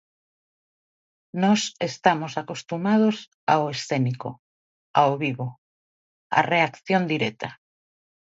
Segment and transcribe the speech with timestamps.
[1.43, 3.15] Nós estamos acostumados
[3.53, 4.29] ao escénico,
[4.99, 5.47] ao vivo,
[6.39, 7.49] á reacción directa.